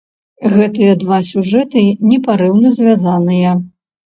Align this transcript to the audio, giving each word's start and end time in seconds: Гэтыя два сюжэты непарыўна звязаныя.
Гэтыя 0.53 0.93
два 1.03 1.19
сюжэты 1.27 1.83
непарыўна 2.13 2.73
звязаныя. 2.79 3.55